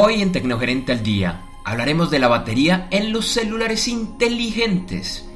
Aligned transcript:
Hoy 0.00 0.22
en 0.22 0.30
Tecnogerente 0.30 0.92
al 0.92 1.02
Día 1.02 1.42
hablaremos 1.64 2.08
de 2.08 2.20
la 2.20 2.28
batería 2.28 2.86
en 2.92 3.12
los 3.12 3.26
celulares 3.26 3.88
inteligentes 3.88 5.28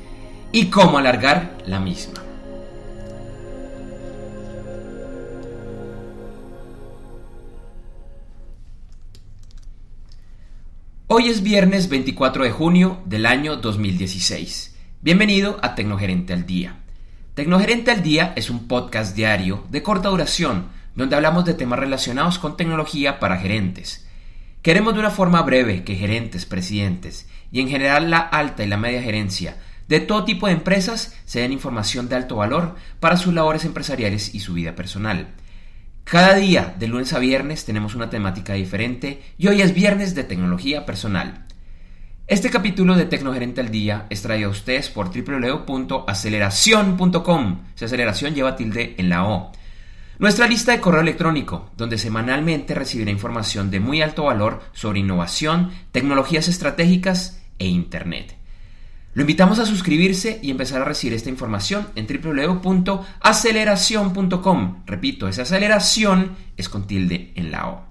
y 0.52 0.66
cómo 0.66 0.98
alargar 0.98 1.58
la 1.66 1.80
misma. 1.80 2.22
Hoy 11.08 11.26
es 11.26 11.42
viernes 11.42 11.88
24 11.88 12.44
de 12.44 12.52
junio 12.52 13.00
del 13.04 13.26
año 13.26 13.56
2016. 13.56 14.76
Bienvenido 15.00 15.58
a 15.60 15.74
Tecnogerente 15.74 16.34
al 16.34 16.46
Día. 16.46 16.76
Tecnogerente 17.34 17.90
al 17.90 18.04
Día 18.04 18.32
es 18.36 18.48
un 18.48 18.68
podcast 18.68 19.16
diario 19.16 19.64
de 19.70 19.82
corta 19.82 20.08
duración 20.08 20.68
donde 20.94 21.16
hablamos 21.16 21.44
de 21.46 21.54
temas 21.54 21.80
relacionados 21.80 22.38
con 22.38 22.56
tecnología 22.56 23.18
para 23.18 23.38
gerentes. 23.38 24.06
Queremos 24.62 24.94
de 24.94 25.00
una 25.00 25.10
forma 25.10 25.42
breve 25.42 25.82
que 25.82 25.96
gerentes, 25.96 26.46
presidentes 26.46 27.26
y 27.50 27.60
en 27.60 27.68
general 27.68 28.10
la 28.10 28.18
alta 28.18 28.62
y 28.62 28.68
la 28.68 28.76
media 28.76 29.02
gerencia 29.02 29.56
de 29.88 30.00
todo 30.00 30.24
tipo 30.24 30.46
de 30.46 30.54
empresas 30.54 31.14
se 31.24 31.40
den 31.40 31.52
información 31.52 32.08
de 32.08 32.14
alto 32.14 32.36
valor 32.36 32.76
para 33.00 33.16
sus 33.16 33.34
labores 33.34 33.64
empresariales 33.64 34.32
y 34.34 34.40
su 34.40 34.54
vida 34.54 34.74
personal. 34.74 35.28
Cada 36.04 36.34
día, 36.34 36.74
de 36.78 36.88
lunes 36.88 37.12
a 37.12 37.18
viernes, 37.18 37.64
tenemos 37.64 37.94
una 37.94 38.08
temática 38.08 38.54
diferente 38.54 39.22
y 39.36 39.48
hoy 39.48 39.60
es 39.62 39.74
viernes 39.74 40.14
de 40.14 40.24
tecnología 40.24 40.86
personal. 40.86 41.46
Este 42.26 42.48
capítulo 42.48 42.94
de 42.94 43.04
Tecnogerente 43.04 43.60
al 43.60 43.70
Día 43.70 44.06
es 44.08 44.22
traído 44.22 44.48
a 44.48 44.52
ustedes 44.52 44.88
por 44.88 45.10
www.aceleración.com. 45.12 47.60
Si 47.74 47.84
aceleración 47.84 48.34
lleva 48.34 48.56
tilde 48.56 48.94
en 48.96 49.08
la 49.08 49.28
O. 49.28 49.52
Nuestra 50.18 50.46
lista 50.46 50.72
de 50.72 50.80
correo 50.80 51.00
electrónico, 51.00 51.70
donde 51.76 51.98
semanalmente 51.98 52.74
recibirá 52.74 53.10
información 53.10 53.70
de 53.70 53.80
muy 53.80 54.02
alto 54.02 54.24
valor 54.24 54.60
sobre 54.72 55.00
innovación, 55.00 55.72
tecnologías 55.90 56.48
estratégicas 56.48 57.42
e 57.58 57.66
Internet. 57.66 58.36
Lo 59.14 59.22
invitamos 59.22 59.58
a 59.58 59.66
suscribirse 59.66 60.38
y 60.42 60.50
empezar 60.50 60.80
a 60.80 60.86
recibir 60.86 61.12
esta 61.14 61.28
información 61.28 61.88
en 61.96 62.06
www.aceleración.com. 62.06 64.82
Repito, 64.86 65.28
esa 65.28 65.42
aceleración 65.42 66.30
es 66.56 66.68
con 66.68 66.86
tilde 66.86 67.32
en 67.34 67.50
la 67.50 67.68
O. 67.68 67.84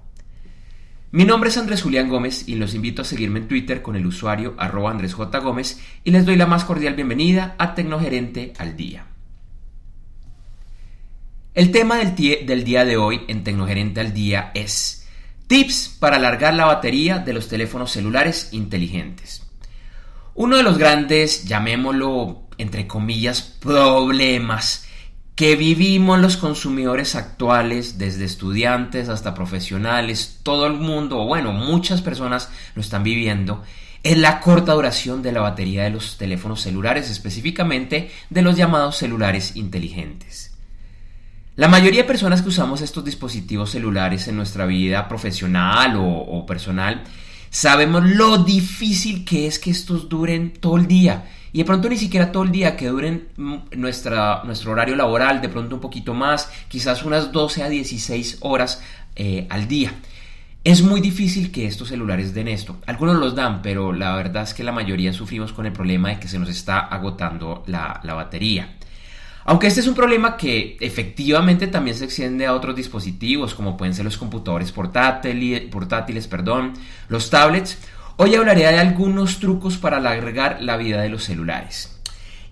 Mi 1.12 1.24
nombre 1.24 1.50
es 1.50 1.58
Andrés 1.58 1.82
Julián 1.82 2.08
Gómez 2.08 2.48
y 2.48 2.54
los 2.54 2.74
invito 2.74 3.02
a 3.02 3.04
seguirme 3.04 3.40
en 3.40 3.46
Twitter 3.46 3.82
con 3.82 3.96
el 3.96 4.06
usuario 4.06 4.54
arroba 4.56 4.90
Andrés 4.90 5.12
J. 5.14 5.38
Gómez 5.40 5.78
y 6.04 6.10
les 6.10 6.24
doy 6.24 6.36
la 6.36 6.46
más 6.46 6.64
cordial 6.64 6.94
bienvenida 6.94 7.54
a 7.58 7.74
Tecnogerente 7.74 8.54
al 8.58 8.76
Día. 8.76 9.11
El 11.54 11.70
tema 11.70 11.98
del, 11.98 12.64
día 12.64 12.86
de 12.86 12.96
hoy 12.96 13.24
en 13.28 13.44
Tecnogerente 13.44 14.00
al 14.00 14.14
Día 14.14 14.52
es 14.54 15.06
tips 15.48 15.94
para 16.00 16.16
alargar 16.16 16.54
la 16.54 16.64
batería 16.64 17.18
de 17.18 17.34
los 17.34 17.48
teléfonos 17.48 17.90
celulares 17.90 18.48
inteligentes. 18.52 19.42
Uno 20.34 20.56
de 20.56 20.62
los 20.62 20.78
grandes, 20.78 21.44
llamémoslo 21.44 22.44
entre 22.56 22.86
comillas, 22.86 23.42
problemas 23.42 24.86
que 25.34 25.54
vivimos 25.54 26.20
los 26.20 26.38
consumidores 26.38 27.16
actuales, 27.16 27.98
desde 27.98 28.24
estudiantes 28.24 29.10
hasta 29.10 29.34
profesionales, 29.34 30.40
todo 30.42 30.66
el 30.66 30.72
mundo, 30.72 31.20
o 31.20 31.26
bueno, 31.26 31.52
muchas 31.52 32.00
personas 32.00 32.48
lo 32.74 32.80
están 32.80 33.02
viviendo, 33.02 33.62
es 34.02 34.16
la 34.16 34.40
corta 34.40 34.72
duración 34.72 35.20
de 35.20 35.32
la 35.32 35.42
batería 35.42 35.84
de 35.84 35.90
los 35.90 36.16
teléfonos 36.16 36.62
celulares, 36.62 37.10
específicamente 37.10 38.10
de 38.30 38.40
los 38.40 38.56
llamados 38.56 38.96
celulares 38.96 39.54
inteligentes. 39.54 40.51
La 41.54 41.68
mayoría 41.68 42.00
de 42.00 42.08
personas 42.08 42.40
que 42.40 42.48
usamos 42.48 42.80
estos 42.80 43.04
dispositivos 43.04 43.72
celulares 43.72 44.26
en 44.26 44.36
nuestra 44.36 44.64
vida 44.64 45.06
profesional 45.06 45.96
o, 45.98 46.46
personal, 46.46 47.02
sabemos 47.50 48.08
lo 48.08 48.38
difícil 48.38 49.22
que 49.26 49.46
es 49.46 49.58
que 49.58 49.70
estos 49.70 50.08
duren 50.08 50.54
todo 50.54 50.78
el 50.78 50.86
día. 50.86 51.28
Y 51.52 51.58
de 51.58 51.66
pronto 51.66 51.90
ni 51.90 51.98
siquiera 51.98 52.32
todo 52.32 52.44
el 52.44 52.52
día, 52.52 52.74
que 52.74 52.88
duren 52.88 53.28
mm, 53.36 53.56
nuestro 53.76 54.72
horario 54.72 54.96
laboral, 54.96 55.42
de 55.42 55.50
pronto 55.50 55.74
un 55.74 55.82
poquito 55.82 56.14
más, 56.14 56.50
quizás 56.68 57.04
unas 57.04 57.32
12 57.32 57.62
a 57.62 57.68
16 57.68 58.38
horas 58.40 58.82
eh, 59.14 59.46
al 59.50 59.68
día. 59.68 59.92
Es 60.64 60.82
muy 60.82 61.02
difícil 61.02 61.52
que 61.52 61.66
estos 61.66 61.88
celulares 61.88 62.32
den 62.32 62.48
esto. 62.48 62.78
Algunos 62.86 63.16
los 63.16 63.34
dan, 63.34 63.60
pero 63.60 63.92
la 63.92 64.16
verdad 64.16 64.44
es 64.44 64.54
que 64.54 64.64
la 64.64 64.72
mayoría 64.72 65.12
sufrimos 65.12 65.52
con 65.52 65.66
el 65.66 65.72
problema 65.72 66.08
de 66.08 66.18
que 66.18 66.28
se 66.28 66.38
nos 66.38 66.48
está 66.48 66.78
agotando 66.78 67.62
la 67.66 68.14
batería. 68.14 68.78
Aunque 69.44 69.66
este 69.66 69.80
es 69.80 69.88
un 69.88 69.94
problema 69.94 70.36
que 70.36 70.76
efectivamente 70.80 71.66
también 71.66 71.96
se 71.96 72.04
extiende 72.04 72.46
a 72.46 72.54
otros 72.54 72.76
dispositivos, 72.76 73.54
como 73.54 73.76
pueden 73.76 73.94
ser 73.94 74.04
los 74.04 74.16
computadores 74.16 74.70
portátiles, 74.70 75.62
portátiles 75.62 76.28
perdón, 76.28 76.74
los 77.08 77.28
tablets, 77.28 77.78
hoy 78.16 78.36
hablaré 78.36 78.60
de 78.60 78.78
algunos 78.78 79.40
trucos 79.40 79.78
para 79.78 79.96
alargar 79.96 80.62
la 80.62 80.76
vida 80.76 81.00
de 81.00 81.08
los 81.08 81.24
celulares. 81.24 81.98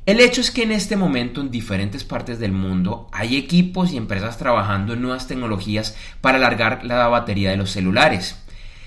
El 0.04 0.18
hecho 0.18 0.40
es 0.40 0.50
que 0.50 0.64
en 0.64 0.72
este 0.72 0.96
momento 0.96 1.40
en 1.40 1.50
diferentes 1.50 2.02
partes 2.02 2.40
del 2.40 2.52
mundo 2.52 3.08
hay 3.12 3.36
equipos 3.36 3.92
y 3.92 3.96
empresas 3.96 4.38
trabajando 4.38 4.94
en 4.94 5.02
nuevas 5.02 5.28
tecnologías 5.28 5.96
para 6.20 6.38
alargar 6.38 6.84
la 6.84 7.06
batería 7.06 7.50
de 7.50 7.56
los 7.56 7.70
celulares. 7.70 8.36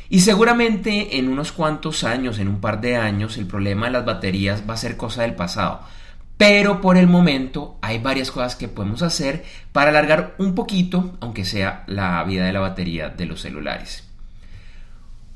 Y 0.09 0.19
seguramente 0.19 1.17
en 1.17 1.29
unos 1.29 1.53
cuantos 1.53 2.03
años, 2.03 2.39
en 2.39 2.49
un 2.49 2.59
par 2.59 2.81
de 2.81 2.97
años, 2.97 3.37
el 3.37 3.47
problema 3.47 3.85
de 3.85 3.93
las 3.93 4.05
baterías 4.05 4.63
va 4.69 4.73
a 4.73 4.77
ser 4.77 4.97
cosa 4.97 5.21
del 5.21 5.35
pasado 5.35 5.81
pero 6.45 6.81
por 6.81 6.97
el 6.97 7.07
momento 7.07 7.77
hay 7.81 7.99
varias 7.99 8.29
cosas 8.29 8.57
que 8.57 8.67
podemos 8.67 9.01
hacer 9.01 9.45
para 9.71 9.91
alargar 9.91 10.35
un 10.39 10.53
poquito, 10.55 11.15
aunque 11.21 11.45
sea 11.45 11.85
la 11.87 12.21
vida 12.25 12.45
de 12.45 12.51
la 12.51 12.59
batería 12.59 13.07
de 13.07 13.25
los 13.25 13.39
celulares. 13.39 14.03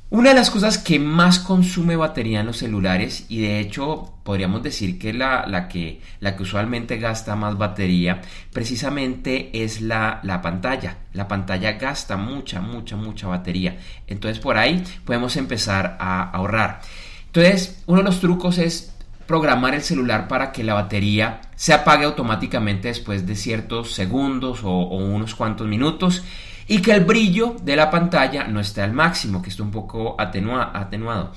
Una 0.09 0.31
de 0.31 0.35
las 0.35 0.50
cosas 0.50 0.78
que 0.78 1.00
más 1.00 1.40
consume 1.40 1.95
batería 1.95 2.41
en 2.41 2.47
los 2.47 2.57
celulares, 2.57 3.25
y 3.29 3.40
de 3.40 3.62
hecho 3.62 4.16
podríamos 4.23 4.63
decir 4.63 5.00
que 5.00 5.13
la, 5.13 5.69
que, 5.69 6.01
la 6.19 6.35
que 6.35 6.44
usualmente 6.44 6.97
gasta 6.97 7.38
más 7.38 7.57
batería, 7.57 8.19
precisamente 8.51 9.63
es 9.63 9.79
la, 9.79 10.19
la 10.24 10.41
pantalla. 10.41 10.97
La 11.13 11.29
pantalla 11.29 11.72
gasta 11.78 12.18
mucha, 12.18 12.59
mucha, 12.59 12.97
mucha 12.97 13.28
batería. 13.28 13.78
Entonces 14.07 14.39
por 14.39 14.57
ahí 14.57 14.84
podemos 15.06 15.38
empezar 15.38 15.95
a 16.01 16.31
ahorrar. 16.31 16.81
Entonces, 17.28 17.81
uno 17.85 18.00
de 18.00 18.03
los 18.06 18.19
trucos 18.19 18.57
es 18.57 18.97
programar 19.27 19.75
el 19.75 19.81
celular 19.81 20.27
para 20.27 20.51
que 20.51 20.63
la 20.63 20.73
batería 20.73 21.41
se 21.55 21.73
apague 21.73 22.05
automáticamente 22.05 22.88
después 22.88 23.27
de 23.27 23.35
ciertos 23.35 23.93
segundos 23.93 24.61
o, 24.63 24.79
unos 24.88 25.35
cuantos 25.35 25.67
minutos 25.67 26.23
y 26.67 26.81
que 26.81 26.91
el 26.91 27.05
brillo 27.05 27.55
de 27.61 27.75
la 27.75 27.89
pantalla 27.89 28.45
no 28.47 28.59
esté 28.59 28.81
al 28.81 28.93
máximo, 28.93 29.41
que 29.41 29.49
esté 29.49 29.61
un 29.61 29.71
poco 29.71 30.15
atenuado. 30.19 31.31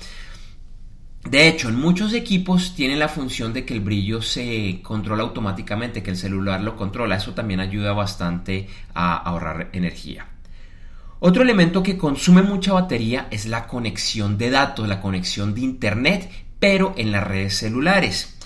De 1.23 1.47
hecho, 1.47 1.69
en 1.69 1.75
muchos 1.75 2.13
equipos 2.13 2.73
tienen 2.75 2.97
la 2.97 3.07
función 3.07 3.53
de 3.53 3.63
que 3.63 3.75
el 3.75 3.81
brillo 3.81 4.21
se 4.21 4.81
controla 4.81 5.23
automáticamente, 5.23 6.01
que 6.01 6.09
el 6.09 6.17
celular 6.17 6.61
lo 6.61 6.75
controla. 6.75 7.17
Eso 7.17 7.33
también 7.33 7.59
ayuda 7.59 7.93
bastante 7.93 8.67
a 8.95 9.17
ahorrar 9.17 9.69
energía. 9.73 10.25
Otro 11.19 11.43
elemento 11.43 11.83
que 11.83 11.97
consume 11.97 12.41
mucha 12.41 12.73
batería 12.73 13.27
es 13.29 13.45
la 13.45 13.67
conexión 13.67 14.39
de 14.39 14.49
datos, 14.49 14.87
la 14.87 14.99
conexión 14.99 15.53
de 15.53 15.61
Internet 15.61 16.31
pero 16.61 16.93
en 16.95 17.11
las 17.11 17.25
redes 17.25 17.57
celulares. 17.57 18.37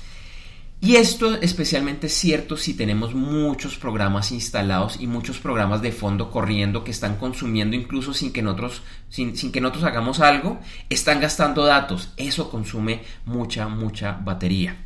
Y 0.80 0.96
esto 0.96 1.36
especialmente 1.42 2.08
es 2.08 2.14
cierto 2.14 2.56
si 2.56 2.74
tenemos 2.74 3.14
muchos 3.14 3.78
programas 3.78 4.31
instalados 4.31 4.98
y 5.02 5.08
muchos 5.08 5.38
programas 5.38 5.81
de 5.81 5.92
fondo 5.92 6.31
corriendo 6.31 6.84
que 6.84 6.92
están 6.92 7.18
consumiendo 7.18 7.75
incluso 7.75 8.14
sin 8.14 8.31
que 8.31 8.42
nosotros, 8.42 8.84
sin, 9.09 9.34
que 9.52 9.59
nosotros 9.59 9.84
hagamos 9.84 10.22
algo, 10.22 10.59
están 10.90 11.20
gastando 11.20 11.66
datos. 11.66 12.14
Eso 12.16 12.50
consume 12.50 13.02
mucha, 13.25 13.68
mucha 13.68 14.14
batería. 14.14 14.78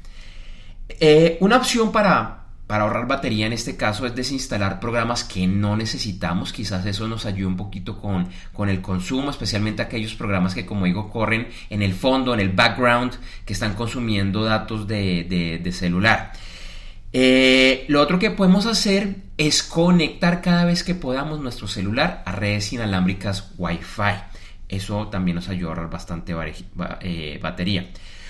Eh, 0.88 1.38
una 1.39 1.57
opción 1.57 1.91
para, 1.91 2.45
para 2.69 2.84
ahorrar 2.84 3.07
batería 3.07 3.47
en 3.47 3.53
este 3.53 3.75
caso 3.75 4.06
es 4.06 4.13
desinstalar 4.13 4.80
programas 4.80 5.24
que 5.24 5.47
no 5.47 5.75
necesitamos. 5.75 6.53
Quizás 6.53 6.85
eso 6.85 7.07
nos 7.07 7.25
ayude 7.25 7.48
un 7.48 7.57
poquito 7.57 8.00
con, 8.00 8.30
con, 8.54 8.69
el 8.69 8.80
consumo, 8.80 9.31
especialmente 9.31 9.81
aquellos 9.81 10.13
programas 10.13 10.54
que 10.54 10.68
como 10.68 10.86
digo 10.86 11.10
corren 11.10 11.48
en 11.71 11.81
el 11.81 11.95
fondo, 11.95 12.31
en 12.31 12.39
el 12.39 12.50
background, 12.50 13.13
que 13.44 13.54
están 13.54 13.74
consumiendo 13.74 14.44
datos 14.44 14.88
de, 14.88 15.68
celular. 15.74 16.31
Eh, 17.12 17.86
lo 17.88 18.01
otro 18.01 18.19
que 18.19 18.30
podemos 18.30 18.68
hacer 18.68 19.15
es 19.39 19.63
conectar 19.63 20.44
cada 20.44 20.63
vez 20.65 20.83
que 20.83 20.94
podamos 20.94 21.39
nuestro 21.39 21.68
celular 21.68 22.22
a 22.24 22.33
redes 22.33 22.72
inalámbricas 22.72 23.51
Wi-Fi. 23.57 24.13
Eso 24.68 25.07
también 25.07 25.33
nos 25.33 25.50
ayuda 25.50 25.69
a 25.69 25.72
ahorrar 25.72 25.89
bastante 25.89 26.36
eh, 27.01 27.39
batería. 27.42 27.89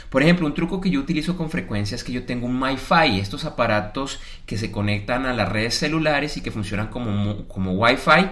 Por 0.09 0.23
ejemplo, 0.23 0.47
un 0.47 0.53
truco 0.53 0.81
que 0.81 0.89
yo 0.89 0.99
utilizo 0.99 1.37
con 1.37 1.49
frecuencia 1.49 1.95
es 1.95 2.03
que 2.03 2.11
yo 2.11 2.25
tengo 2.25 2.47
un 2.47 2.59
MiFi, 2.59 3.19
estos 3.19 3.45
aparatos 3.45 4.19
que 4.45 4.57
se 4.57 4.71
conectan 4.71 5.25
a 5.25 5.33
las 5.33 5.49
redes 5.49 5.75
celulares 5.75 6.35
y 6.37 6.41
que 6.41 6.51
funcionan 6.51 6.87
como, 6.87 7.47
como 7.47 7.73
Wi-Fi. 7.73 8.29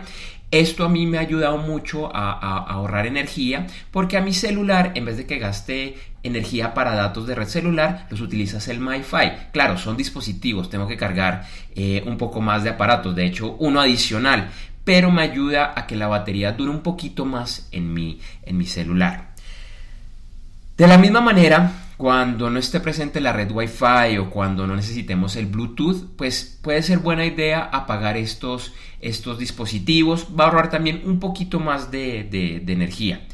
Esto 0.50 0.86
a 0.86 0.90
mí 0.90 1.06
me 1.06 1.18
ha 1.18 1.22
ayudado 1.22 1.58
mucho 1.58 2.10
a, 2.16 2.32
ahorrar 2.72 3.06
energía 3.06 3.68
porque 3.92 4.16
a 4.16 4.22
mi 4.22 4.32
celular, 4.34 4.94
en 4.96 5.04
vez 5.04 5.18
de 5.18 5.26
que 5.26 5.40
gaste 5.40 5.98
energía 6.24 6.74
para 6.74 6.96
datos 6.96 7.28
de 7.28 7.36
red 7.36 7.48
celular, 7.48 8.08
los 8.10 8.22
utilizas 8.22 8.68
el 8.70 8.80
MiFi. 8.80 9.52
Claro, 9.52 9.78
son 9.78 9.98
dispositivos, 9.98 10.70
tengo 10.70 10.88
que 10.88 10.96
cargar 10.96 11.46
eh, 11.76 12.02
un 12.06 12.18
poco 12.18 12.40
más 12.40 12.64
de 12.64 12.70
aparatos, 12.70 13.14
de 13.14 13.26
hecho 13.26 13.58
uno 13.60 13.82
adicional, 13.82 14.50
pero 14.86 15.12
me 15.12 15.22
ayuda 15.22 15.74
a 15.76 15.86
que 15.86 15.98
la 15.98 16.08
batería 16.08 16.54
dure 16.54 16.72
un 16.72 16.82
poquito 16.82 17.26
más 17.26 17.68
en 17.74 17.94
mi, 17.94 18.22
en 18.44 18.58
mi 18.58 18.66
celular. 18.66 19.36
De 20.78 20.86
la 20.86 21.00
misma 21.00 21.22
manera, 21.22 21.88
cuando 21.98 22.52
no 22.52 22.60
esté 22.60 22.80
presente 22.80 23.20
la 23.20 23.34
red 23.34 23.52
Wi-Fi 23.52 24.20
o 24.20 24.30
cuando 24.30 24.68
no 24.68 24.76
necesitemos 24.76 25.36
el 25.36 25.48
Bluetooth, 25.48 26.16
pues 26.16 26.60
puede 26.62 26.84
ser 26.84 27.00
buena 27.00 27.26
idea 27.26 27.64
apagar 27.64 28.16
estos, 28.16 28.74
estos 29.02 29.40
dispositivos. 29.40 30.28
Va 30.40 30.44
a 30.44 30.48
ahorrar 30.50 30.70
también 30.70 31.02
un 31.06 31.20
poquito 31.20 31.60
más 31.60 31.90
de, 31.90 32.26
de 32.30 32.72
energía. 32.72 33.26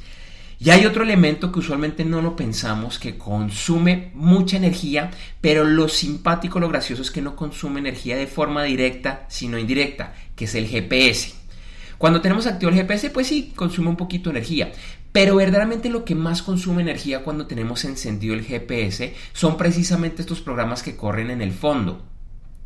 Y 0.57 0.69
hay 0.69 0.85
otro 0.85 1.03
elemento 1.03 1.51
que 1.51 1.59
usualmente 1.59 2.05
no 2.05 2.21
lo 2.21 2.37
pensamos, 2.37 2.97
que 2.97 3.17
consume 3.17 4.11
mucha 4.13 4.55
energía, 4.55 5.11
pero 5.41 5.65
lo 5.65 5.89
simpático, 5.89 6.61
lo 6.61 6.69
gracioso 6.69 7.01
es 7.01 7.11
que 7.11 7.21
no 7.21 7.35
consume 7.35 7.81
energía 7.81 8.15
de 8.15 8.27
forma 8.27 8.63
directa, 8.63 9.25
sino 9.27 9.57
indirecta, 9.57 10.13
que 10.37 10.45
es 10.45 10.55
el 10.55 10.67
GPS. 10.67 11.33
Cuando 11.97 12.21
tenemos 12.21 12.47
activo 12.47 12.71
el 12.71 12.77
GPS, 12.77 13.09
pues 13.09 13.27
sí, 13.27 13.51
consume 13.55 13.89
un 13.89 13.97
poquito 13.97 14.29
de 14.29 14.37
energía. 14.37 14.71
Pero 15.13 15.35
verdaderamente 15.35 15.89
lo 15.89 16.03
que 16.03 16.15
más 16.15 16.41
consume 16.41 16.81
energía 16.81 17.23
cuando 17.23 17.45
tenemos 17.45 17.85
encendido 17.85 18.33
el 18.33 18.43
GPS 18.43 19.13
son 19.31 19.57
precisamente 19.57 20.23
estos 20.23 20.41
programas 20.41 20.81
que 20.81 20.97
corren 20.97 21.29
en 21.29 21.41
el 21.41 21.53
fondo. 21.53 22.03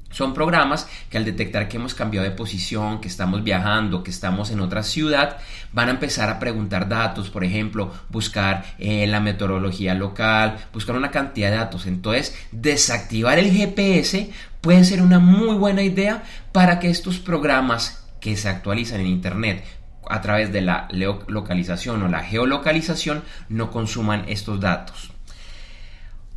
Son 0.10 0.34
programas 0.34 0.88
que 1.10 1.18
al 1.18 1.26
detectar 1.26 1.68
que 1.68 1.76
hemos 1.76 1.94
cambiado 1.94 2.24
de 2.24 2.34
posición, 2.34 3.02
que 3.02 3.10
estamos 3.10 3.44
viajando, 3.44 4.02
que 4.02 4.12
estamos 4.12 4.50
en 4.52 4.62
otra 4.62 4.82
ciudad, 4.82 5.40
van 5.74 5.90
a 5.90 5.92
empezar 5.92 6.30
a 6.30 6.40
preguntar 6.40 6.88
datos, 6.88 7.30
por 7.30 7.44
ejemplo, 7.44 7.94
buscar 8.08 8.64
eh, 8.80 9.06
la 9.08 9.20
meteorología 9.20 9.94
local, 9.94 10.58
buscar 10.72 10.96
una 10.96 11.12
cantidad 11.12 11.52
de 11.52 11.58
datos. 11.58 11.86
Entonces, 11.86 12.34
desactivar 12.54 13.38
el 13.38 13.52
GPS 13.52 14.32
puede 14.62 14.86
ser 14.86 15.02
una 15.02 15.20
muy 15.20 15.58
buena 15.58 15.84
idea 15.84 16.24
para 16.54 16.80
que 16.80 16.90
estos 16.90 17.20
programas 17.20 18.06
que 18.22 18.38
se 18.38 18.48
actualizan 18.48 19.02
en 19.02 19.08
Internet 19.08 19.66
a 20.10 20.22
través 20.22 20.52
de 20.52 20.62
la 20.62 20.88
localización 20.92 22.04
o 22.04 22.08
la 22.08 22.24
geolocalización 22.24 23.24
no 23.50 23.72
consuman 23.72 24.26
estos 24.28 24.60
datos. 24.60 25.12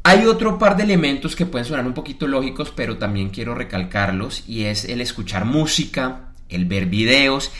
Hay 0.03 0.25
otro 0.25 0.59
par 0.59 0.77
de 0.77 0.85
elementos 0.85 1.37
que 1.37 1.45
pueden 1.45 1.67
sonar 1.67 1.87
un 1.87 1.93
poquito 1.93 2.27
lógicos, 2.27 2.73
pero 2.75 2.97
también 2.97 3.29
quiero 3.29 3.55
recalcarlos, 3.55 4.49
y 4.49 4.65
es 4.65 4.87
el 4.87 5.01
escuchar 5.01 5.45
música, 5.45 6.33
el 6.49 6.65
ver 6.65 6.87
videos, 6.87 7.53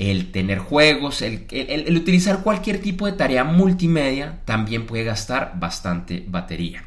el 0.00 0.30
tener 0.32 0.58
juegos, 0.58 1.20
el, 1.20 1.46
utilizar 1.94 2.42
cualquier 2.42 2.80
tipo 2.80 3.06
de 3.06 3.12
tarea 3.12 3.44
multimedia 3.44 4.38
también 4.46 4.86
puede 4.86 5.04
gastar 5.04 5.54
bastante 5.58 6.24
batería. 6.26 6.84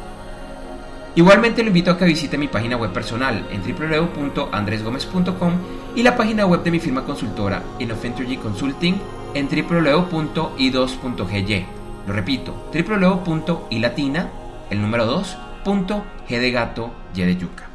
Igualmente 1.15 1.63
lo 1.63 1.67
invito 1.67 1.91
a 1.91 1.97
que 1.97 2.05
visite 2.05 2.37
mi 2.37 2.47
página 2.47 2.77
web 2.77 2.93
personal 2.93 3.45
en 3.51 3.61
www.andresgomez.com 3.61 5.53
y 5.95 6.03
la 6.03 6.15
página 6.15 6.45
web 6.45 6.63
de 6.63 6.71
mi 6.71 6.79
firma 6.79 7.03
consultora 7.03 7.61
Innoventurgy 7.79 8.37
Consulting 8.37 8.95
en 9.33 9.49
www.i2.gy. 9.49 11.78
Lo 12.09 12.15
repito, 12.15 12.55
www.ilatina, 12.73 14.29
el 14.71 14.81
número 14.81 15.05
2, 15.05 15.37
G 15.63 16.39
de 16.39 16.49
gato, 16.49 16.91
Y 17.13 17.21
de 17.21 17.35
yuca. 17.35 17.65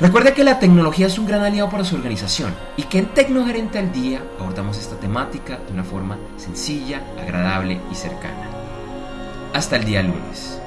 Recuerda 0.00 0.32
que 0.32 0.42
la 0.42 0.58
tecnología 0.58 1.08
es 1.08 1.18
un 1.18 1.26
gran 1.26 1.42
aliado 1.42 1.68
para 1.68 1.84
su 1.84 1.96
organización 1.96 2.54
y 2.78 2.84
que 2.84 3.00
en 3.00 3.08
Tecnogerente 3.08 3.78
al 3.78 3.92
Día 3.92 4.22
abordamos 4.40 4.78
esta 4.78 4.96
temática 4.96 5.58
de 5.66 5.74
una 5.74 5.84
forma 5.84 6.16
sencilla, 6.38 7.02
agradable 7.20 7.78
y 7.92 7.94
cercana. 7.94 8.48
Hasta 9.52 9.76
el 9.76 9.84
día 9.84 10.02
lunes. 10.02 10.58